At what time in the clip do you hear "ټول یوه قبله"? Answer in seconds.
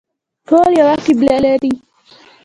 0.47-1.37